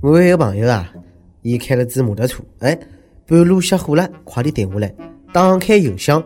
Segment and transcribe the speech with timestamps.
[0.00, 0.92] 我有一个朋友啊，
[1.42, 2.78] 伊开了只摩托车，哎，
[3.26, 4.94] 半路熄火了，快点停下来，
[5.32, 6.22] 打开油箱，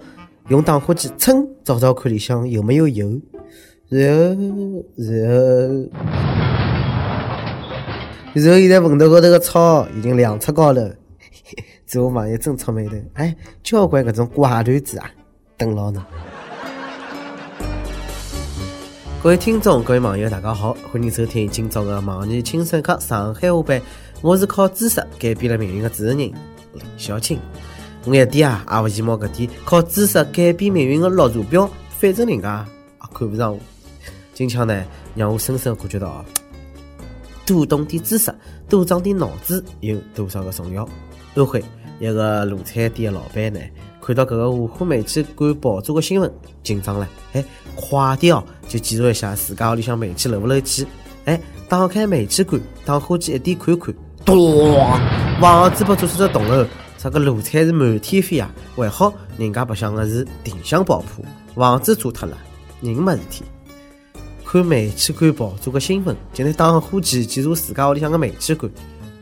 [0.49, 3.21] 用打火机噌找找看里向有没有油，
[3.89, 5.89] 然后，然后，
[8.35, 10.95] 然后现在坟头高头个草已经两尺高了。
[11.87, 15.11] 这我朋友真出名头，哎，交关搿种怪段子啊，
[15.57, 16.03] 等牢侬。
[19.25, 23.81] 各位听众，各位网友，大家好，欢迎收听今朝的网易轻松课上海话版。
[24.21, 26.35] 我是靠知识改变了命运的主持人林
[26.99, 27.41] 小青。
[28.05, 32.67] 我一点啊也勿羡慕搿点靠知识改变命运的绿茶婊，反正人家
[33.01, 33.59] 也看不上我。
[34.35, 36.23] 今朝呢，让我深深感觉到啊，
[37.47, 38.31] 多懂点知识，
[38.69, 40.87] 多长点脑子，有多少个重要。
[41.35, 41.65] 安徽
[41.99, 43.61] 一个卤菜店的老板呢？
[44.07, 46.31] 看到搿个五虎煤气罐爆炸的新闻，
[46.63, 47.43] 紧张了，哎，
[47.75, 50.87] 快点哦，就检查一下自家屋里向煤气漏不漏气。
[51.25, 51.41] 哎，
[51.71, 54.77] 打开煤气罐，打火机一点看看，咚，
[55.41, 56.69] 房子被炸出个洞哦，
[56.99, 58.55] 这个卤菜是满天飞啊！
[58.77, 62.37] 还好人家白相的是定向爆破，房子炸脱了，
[62.83, 63.43] 人没事体。
[64.45, 68.71] 看煤气罐爆炸的新闻，就拿打火机检查自家屋里向的煤气罐，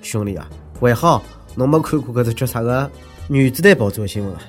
[0.02, 1.22] 兄弟啊，还好
[1.54, 2.90] 侬没看过搿只叫啥个
[3.28, 4.40] 原子弹爆炸的新闻啊？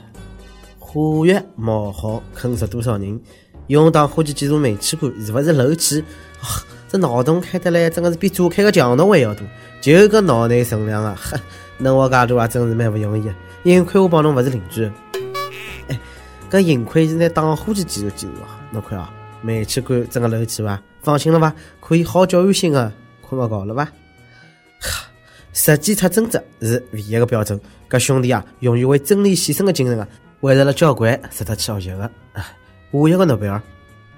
[0.94, 3.19] 化学冒号坑死多少人？
[3.66, 6.03] 用打火机检查煤气罐是勿是漏气？
[6.88, 9.44] 这脑洞开得来，真的是比炸开个墙洞还要多。
[9.81, 11.17] 就个脑内存量啊！
[11.19, 11.36] 呵，
[11.80, 13.33] 能活介大啊，真是蛮勿容易的。
[13.64, 14.86] 幸亏我帮侬勿是邻居。
[15.88, 15.99] 哎，
[16.52, 18.61] 搿幸亏是拿打火机检查检查啊！
[18.71, 20.80] 侬看啊，煤气罐真个漏气伐？
[21.02, 21.52] 放心了伐？
[21.80, 22.94] 可以好教育性的
[23.27, 23.88] 困勿搞了伐？
[25.53, 27.59] 实际出真则是唯一个标准。
[27.89, 30.08] 搿兄弟啊，永远为真理牺牲的精神啊！
[30.44, 32.44] 为了交关值得去学习的，下
[32.91, 33.61] 一个诺贝尔，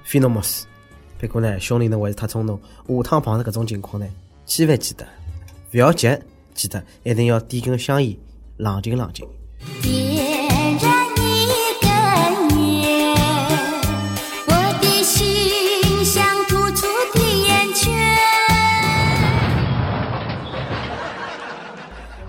[0.03, 0.65] 费诺莫斯。
[1.19, 4.07] 不过呢，兄弟侬还是太冲动，下趟碰着搿种情况呢，
[4.43, 5.05] 千万记得
[5.73, 6.09] 勿要急，
[6.55, 8.17] 记得一定要点根香烟，
[8.57, 9.23] 冷静冷静。
[9.83, 11.47] 点燃一
[11.79, 11.91] 根
[12.59, 13.15] 烟，
[14.47, 17.93] 我的心像突出的烟圈。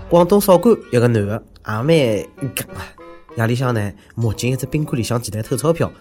[0.07, 2.93] 广东韶关一个男的也蛮勇敢啊。
[3.37, 5.91] 夜里向呢，摸进一只宾馆里向前台偷钞票，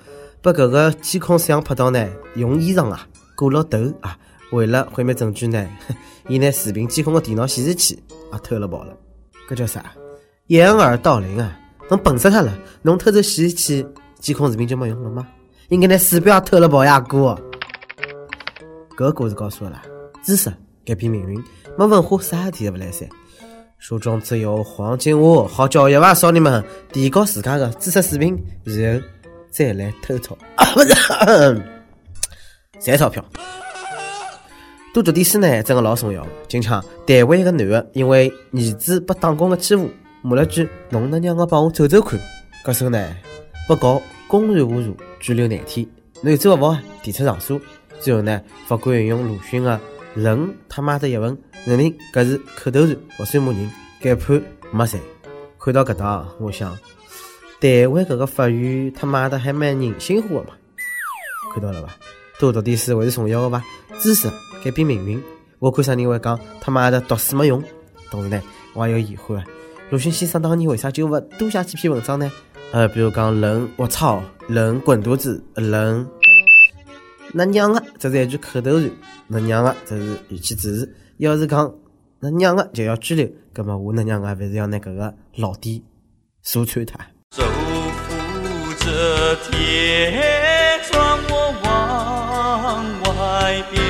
[0.43, 4.19] 把搿个监控摄像拍到呢，用衣裳啊裹牢头啊，
[4.53, 5.69] 为了毁灭证据呢，
[6.29, 8.03] 伊拿视频监控个电脑显示器
[8.33, 8.97] 也偷了跑了。
[9.49, 9.93] 搿叫啥？
[10.47, 11.59] 掩耳盗铃啊！
[11.89, 12.57] 侬笨死脱了！
[12.83, 13.87] 侬偷走显示器，
[14.19, 15.27] 监控视频就没用了吗？
[15.69, 17.37] 应该拿鼠标偷了跑呀，哥！
[18.97, 19.83] 搿个故事告诉我啦，
[20.23, 20.51] 知识
[20.85, 21.43] 改变命运，
[21.77, 23.09] 没文化啥事体也勿来三。
[23.79, 29.07] 书中只有黄金屋，好教育伐，少年们提高自家的知识水平，然后
[29.51, 30.37] 再来偷钞，
[30.75, 31.63] 不 是
[32.81, 33.25] 赚钞票。
[34.93, 36.27] 多读点书呢，真的老重要。
[36.49, 39.91] 今朝台湾一个男的，因为儿子被打工的欺负，
[40.23, 42.19] 骂了句“侬能让我帮我走走看”，
[42.65, 43.17] 搿时候呢，
[43.69, 45.87] 被告公然侮辱，拘留廿天。
[46.23, 47.61] 男子不服，提出上诉。
[48.01, 49.79] 最后呢，法官引用鲁迅的
[50.17, 51.37] “人他妈的”一问。
[51.65, 54.41] 认定搿是口头禅，勿算骂人，改判
[54.71, 55.01] 没罪。
[55.59, 56.79] 看到搿搭，我想
[57.61, 60.51] 台湾搿个法院他妈的还蛮人性化的嘛。
[61.53, 61.93] 看到了伐？
[62.39, 63.65] 多读点书还是重要的伐？
[63.99, 64.31] 知识
[64.63, 65.21] 改变命运。
[65.59, 67.61] 我看啥人会讲他妈的读书没用？
[68.11, 68.41] 同时呢，
[68.75, 69.45] 我也有疑惑啊。
[69.91, 72.31] 鲁迅先生当年为啥就勿多写几篇文章呢？
[72.71, 76.09] 呃，比如讲人我操，人滚犊子，人
[77.33, 78.91] 那娘的，这是一句口头禅。
[79.27, 80.95] 那娘个，这是语气指示。
[81.19, 81.75] 要是讲
[82.21, 85.83] 那娘个就要拘留，葛么我那娘个还是要拿搿个老弟
[86.43, 86.99] 说穿他。
[87.33, 93.83] 手扶着铁窗，我往外边。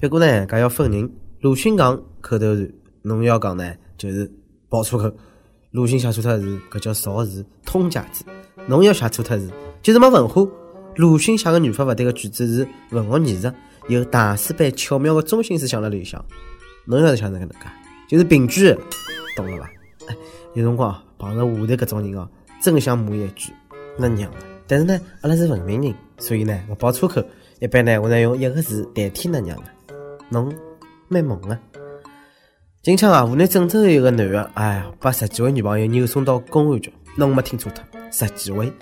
[0.00, 1.10] 不过呢，搿要分人。
[1.40, 2.70] 鲁迅讲口头禅，
[3.02, 4.30] 侬要讲呢就是
[4.68, 5.12] 爆粗口。
[5.72, 8.24] 鲁迅写错脱字，搿叫造字通假字。
[8.66, 9.50] 侬要写错脱字，
[9.82, 10.46] 就是没文化。
[10.96, 13.50] 鲁迅写个语法勿对个句子是文学艺术。
[13.88, 16.24] 有大师般巧妙的中心思想辣里向，
[16.84, 17.56] 侬要是想哪能介，
[18.08, 18.76] 就是病句，
[19.34, 19.70] 懂了伐？
[20.54, 22.28] 有辰光碰着下头搿种人哦，
[22.60, 23.52] 真想骂一句
[23.98, 24.36] 那娘的！
[24.68, 27.20] 但是呢，阿拉是文明人，所以呢，勿爆粗口。
[27.58, 29.64] 一般呢，我呢用一个字代替那娘的。
[30.28, 30.54] 侬
[31.08, 31.58] 蛮萌啊！
[32.82, 38.72] 今朝啊，湖南郑州有个男的，哎呀，把十几位女朋友扭送到公安局，侬没听错脱，十几位，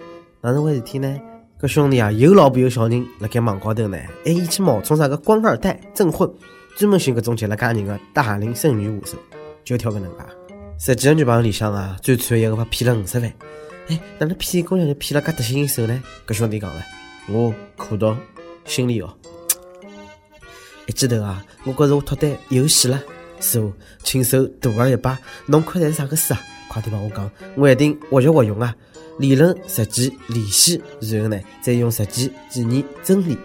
[0.42, 1.18] 哪能回事体呢？
[1.60, 6.26] 搿兄弟啊，有老婆有小人，辣盖网高头呢，还一起冒充啥个官二代、征婚，
[6.74, 9.18] 专门寻搿种结了家人的大龄剩女下手，
[9.62, 10.24] 就挑搿能介。
[10.78, 13.30] 十几个女朋友里向啊，最惨一个被骗了五十万。
[13.88, 16.02] 哎，哪能骗姑娘就骗了介得心应手呢？
[16.26, 16.82] 搿兄弟讲了，
[17.28, 18.16] 我苦到
[18.64, 19.14] 心里哦，
[20.86, 22.98] 一记头啊，我觉着我脱单有戏了。
[23.38, 23.70] 师傅，
[24.02, 26.40] 亲手大个一把，侬看的是啥个书啊？
[26.68, 28.74] 快点帮我讲，我一定活学活用啊！
[29.20, 33.36] 理论、实践、联系，然后呢，再用实践检验真理。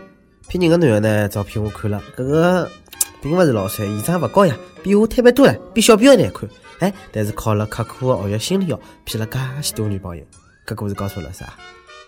[0.48, 2.72] 骗人的男的呢，照片我看了，搿个
[3.22, 6.50] 并勿是老帅，现场勿高呀，比我特别多了，比小兵还难看。
[6.80, 10.24] 哎，但是靠了刻苦的学习心理学，骗了介许多女朋友。
[10.66, 11.54] 搿故事告诉了啥？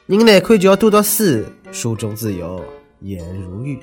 [0.05, 1.43] 人难看就要多读书，
[1.73, 2.63] 书中自有
[3.01, 3.77] 颜如玉。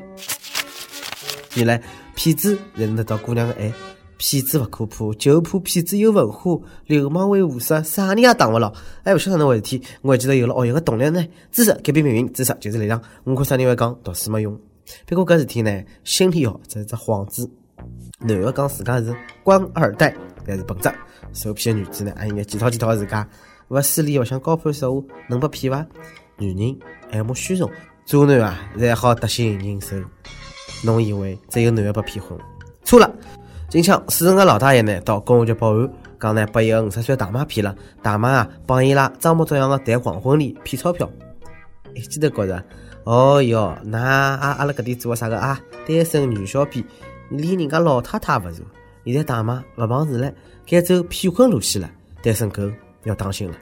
[1.57, 1.81] 原来
[2.15, 3.71] 骗子才能得到姑娘的爱，
[4.17, 8.73] 骗子勿可怕，就怕骗子有文化，流氓会武术，啥人也挡勿牢。
[9.03, 11.25] 哎，勿晓得哪回事体，我还记得有了学习个动力呢。
[11.51, 13.01] 知识改变命运，知识就是力量。
[13.25, 14.59] 我看啥人会讲读书没用，
[15.07, 17.51] 不过搿事体呢，心理学只是只幌子。
[18.21, 20.15] 男的讲自家是官二代，
[20.47, 20.91] 但是本质
[21.33, 23.29] 受骗的女子呢，还应该检讨检讨自家，
[23.69, 25.85] 勿势利勿想高攀实话，能被骗伐？
[26.39, 26.79] 女人
[27.11, 27.71] 爱慕虚荣，
[28.07, 29.97] 渣男啊，才好得心应手。
[30.85, 32.39] 侬以为只有男的被骗婚？
[32.85, 33.11] 错了！
[33.75, 35.91] 今朝四川个老大爷呢，到公安局报案，
[36.21, 41.11] 讲呢被一个五十岁大妈骗了，大妈啊帮伊拉装模作样的谈黄昏恋，骗钞票。
[41.93, 42.65] 一记头觉着，
[43.03, 45.61] 哦哟，那阿阿拉搿点做个啥个啊？
[45.89, 46.85] 单身女小编，
[47.31, 48.65] 连人家老太太勿如。
[49.05, 50.33] 现在大妈勿碰事了，
[50.65, 51.91] 该走骗婚路线了。
[52.23, 52.63] 单身狗
[53.03, 53.57] 要当心了，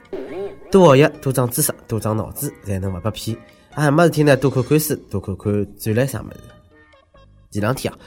[0.71, 3.35] 多学习，多长知识，多长脑子，才能勿被骗。
[3.73, 6.39] 啊，没事体呢，多看看书，多看看展览啥物事。
[7.49, 7.97] 前两天啊，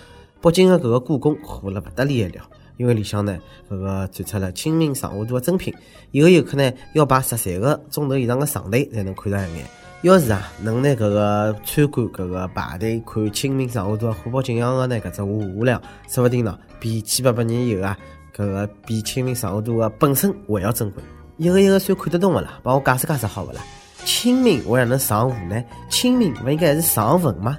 [0.41, 2.43] 北京的搿个故宫火了勿得了了，
[2.77, 3.37] 因为里向呢
[3.71, 5.75] 搿个展出了《清明上河图》的珍品，
[6.13, 9.67] 有个游客呢要排十三个钟头以上的长队才能看上一眼。
[10.03, 17.99] 要是啊能拿搿个参观搿个排队看《清明上河图》火爆景象的呢搿只话量，说不定呢比千八百年以后啊
[18.37, 21.03] 搿个比《清明上河图》的本身还要珍贵。
[21.39, 22.61] 一个一个算看得懂勿啦？
[22.63, 23.61] 帮我解释解释好勿啦？
[24.05, 25.65] 清明为啥能上河呢？
[25.91, 27.59] 清明勿应该是上坟吗？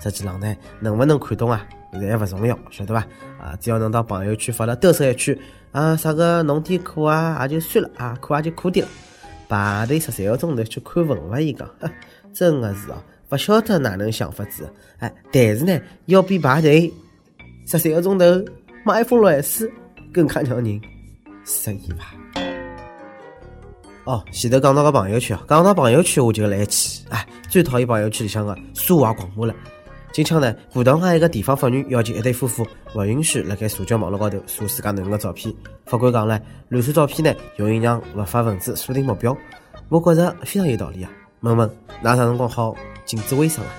[0.00, 3.00] 实际上呢，能不能看懂啊，侪勿重要，晓得伐？
[3.40, 5.38] 啊，只要能到朋友圈发了嘚瑟一圈，
[5.72, 8.92] 啊，啥个弄点苦啊，也就算了啊，苦也就苦点了。
[9.48, 11.36] 排队十三个钟头去看文物？
[11.38, 11.68] 伊讲，
[12.34, 14.70] 真的是哦，勿晓得哪能想法子。
[14.98, 16.92] 哎，但是呢，要比排队
[17.66, 18.26] 十三个钟头
[18.84, 19.70] 买 iPhone 六 S
[20.12, 20.80] 更加让人
[21.46, 22.04] 适意伐？
[24.04, 29.54] 哦，前头讲到个朋友圈，讲到朋友圈我就来气，哎，最讨厌朋友圈里向个奢华广播了。
[30.12, 35.54] 近腔呢，葡萄牙一个地方法院要求一对夫妇勿允许辣盖社交网络高头晒自家囡恩个照片。
[35.84, 36.40] 法官讲了，
[36.70, 39.36] 乱晒照片呢，容易让勿法分子锁定目标。
[39.88, 41.10] 我觉着非常有道理啊。
[41.40, 41.70] 问问，
[42.02, 42.74] 哪啥辰光好
[43.04, 43.70] 禁止微商啊？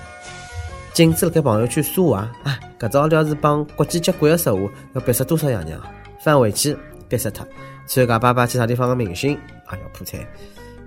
[0.94, 2.58] 禁止辣盖朋友圈说话啊？
[2.78, 5.92] 搿招要是帮国际接轨个说话，要逼死多少爷娘啊？
[6.24, 6.76] 翻回去
[7.08, 7.46] 逼死脱，
[7.86, 10.20] 参加爸爸去啥地方个明星也要破产。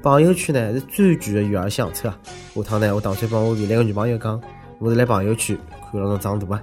[0.01, 2.17] 朋友圈呢是最贵的育儿相册啊。
[2.55, 4.41] 下趟呢，我打算帮我未来个女朋友讲。
[4.83, 5.57] 我是来朋友圈
[5.89, 6.61] 看了侬长大啊！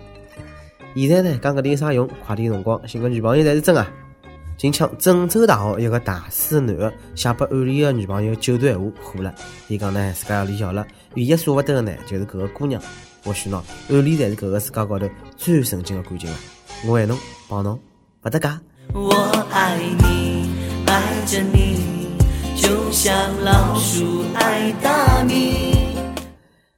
[0.95, 2.07] 现在呢，讲搿点有啥用？
[2.27, 3.91] 快点辰光寻个女朋友才是真啊！
[4.59, 9.35] 近腔郑州大学一个大四男的写拨暗恋的女朋友九段闲话火了。
[9.69, 12.83] 伊讲呢，自家要离校了，唯一舍勿得的呢，就是搿个姑娘。
[13.25, 15.09] 或许喏，暗恋才是搿个世界高头
[15.39, 16.37] 最纯净的感情了。
[16.87, 17.17] 我爱侬，
[17.49, 17.81] 帮侬，
[18.25, 18.51] 勿搭界。
[18.93, 19.15] 我
[19.51, 20.51] 爱你，
[20.85, 22.19] 爱着你，
[22.55, 25.80] 就像老鼠爱大米。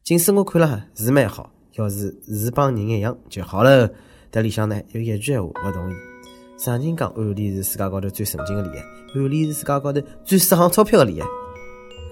[0.04, 3.88] 近视我看了是蛮好，要是是帮人一样就好了。
[4.32, 5.94] 但里向呢有一句闲话勿同意：
[6.58, 9.20] 啥人讲暗恋是世界高头最神经的恋爱？
[9.20, 11.28] 暗恋是世界高头最省钞票的恋爱。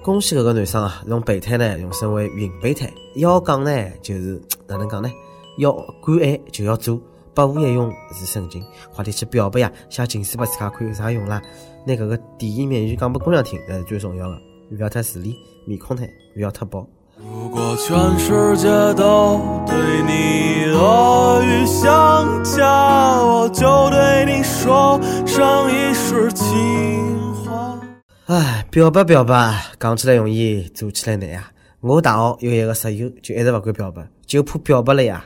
[0.04, 2.88] 恭喜搿个男生啊，从备胎呢用升为孕备胎。
[3.16, 5.11] 要讲呢就是哪能讲呢？
[5.59, 7.02] 要敢爱就要做，
[7.35, 8.64] 百无一用是神经。
[8.94, 9.73] 快点去表白呀！
[9.88, 11.42] 写情书拨自家看有啥用啦？
[11.85, 14.40] 拿搿个甜言蜜语讲拨姑娘听才是最重要的。
[14.70, 15.35] 勿要太势利，
[15.66, 16.04] 面孔呢
[16.37, 16.88] 勿要太薄。
[17.22, 27.78] 如果全世界都对你恶语相加，我就对你说上一世情话。
[28.26, 31.50] 唉，表白表白，讲起来容易，做起来难啊！
[31.80, 35.24] 我大学有一个室友，就一直勿敢表白，就怕表白了呀，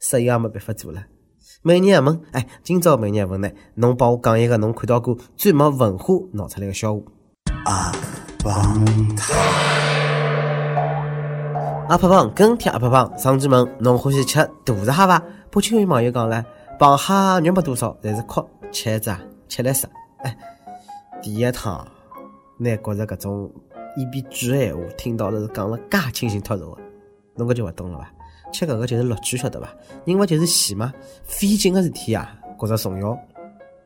[0.00, 1.02] 室友也没办法做了。
[1.62, 7.00] 美女问，哎，今朝每年问呢，侬帮我讲一个侬看到过最没文化闹出来的笑话。
[7.64, 7.92] 阿
[8.44, 8.84] 邦
[9.16, 10.01] 塔。
[11.92, 15.22] 阿胖胖跟帖阿胖胖上期问侬欢喜吃大闸蟹伐？
[15.50, 16.42] 北京有网友讲了，
[16.78, 19.14] 螃蟹肉没多少，但是壳吃一只
[19.46, 19.86] 吃来食。
[20.20, 20.34] 哎，
[21.20, 21.86] 第一趟，
[22.56, 23.52] 拿觉着搿种
[23.94, 26.80] 一边句闲话，听到的是讲了介清新脱俗的，
[27.34, 28.10] 侬搿就勿懂了伐？
[28.50, 29.68] 吃搿个就是乐趣，晓得伐？
[30.06, 30.90] 人勿就是戏吗？
[31.24, 33.10] 费劲个事体啊，觉着重要。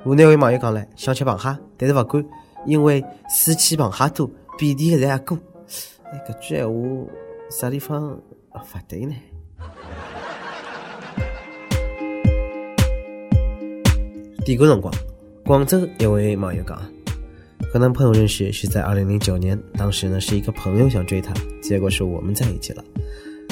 [0.05, 2.25] 湖南位网友讲了，想吃螃蟹，但是勿敢，
[2.67, 5.37] 因为水浅螃蟹多，遍地侪阿哥。
[6.05, 7.13] 哎，搿句闲话。
[7.49, 9.15] 啥地方勿对呢？
[14.45, 14.93] 点歌辰光，
[15.45, 16.81] 广州一位网友讲，
[17.73, 22.85] 和男朋友认识是在二零零九年，当时呢是一个朋友想追她，结果是我们在一起了。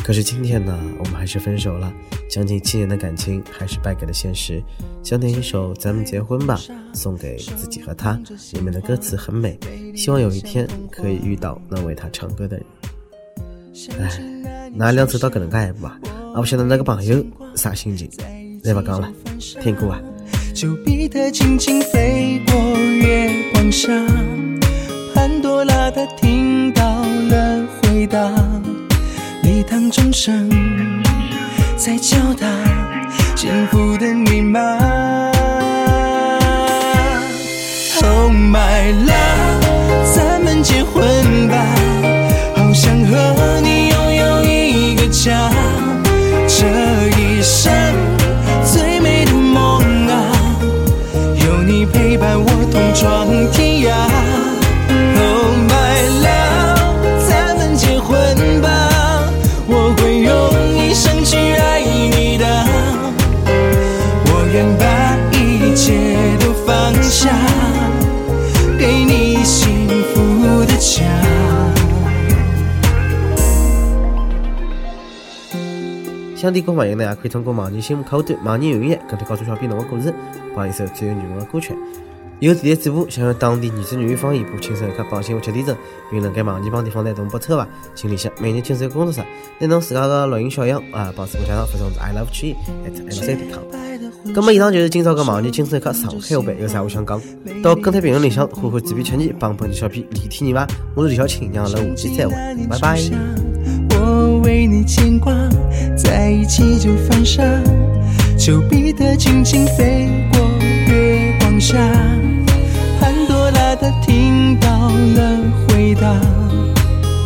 [0.04, 1.92] 可是今天呢，我们还是分手了，
[2.28, 4.62] 将近七年的感情还是败给了现实。
[5.02, 6.56] 想点一首《咱们结婚吧》，
[6.94, 8.20] 送给自己和他，
[8.52, 9.58] 里面的歌词很美，
[9.94, 12.66] 希望有一天可以遇到能为他唱歌的人。
[13.99, 14.09] 哎，
[14.73, 15.99] 那两走到搿能介一步啊，
[16.33, 17.25] 啊，不晓得那个朋友
[17.57, 18.09] 啥心情？
[18.62, 19.09] 再不讲了，
[19.61, 20.00] 听歌啊。
[20.54, 23.88] 丘比特轻轻飞过月光下，
[25.12, 28.31] 潘多拉她听到了回答，
[29.43, 30.49] 礼堂钟声
[31.76, 32.47] 在敲打
[33.35, 34.61] 幸福的密码。
[38.02, 41.04] Oh my love，咱们结婚
[76.44, 80.12] 想点歌朋友呢，也可以通过网易新闻客户端、网易云音乐跟帖告诉小编侬的故事，
[80.54, 81.74] 帮一首最有缘分的歌曲。
[82.40, 85.74] 有电台主播想用当地原汁原味方言播轻松一刻，帮新闻七点钟，
[86.10, 87.66] 并能给网易帮地方台同步播出伐？
[87.94, 89.22] 请联系每日轻松工作室，
[89.58, 93.62] 拿侬自家的录音小样啊，帮主播家长发送至 i love tree at mc.com。
[94.34, 97.18] 那么以上就是今朝个网易轻松一刻上海话版，有啥话想讲？
[97.62, 100.66] 到跟帖评论里向呼呼嘴皮吃你，帮本期小编李天你吧？
[100.94, 102.34] 我是李小青，让阿拉下期再会，
[102.68, 103.43] 拜拜。
[104.54, 105.34] 为你牵挂，
[105.96, 107.42] 在一起就犯傻。
[108.38, 110.40] 丘比特轻轻飞过
[110.87, 111.76] 月光下，
[113.00, 116.08] 潘多拉她听到了回答，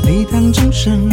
[0.07, 1.07] 礼堂钟声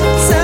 [0.00, 0.39] Tell